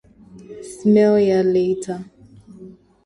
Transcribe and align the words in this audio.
Smell 0.69 1.15
ya 1.27 1.39
later. 1.53 1.99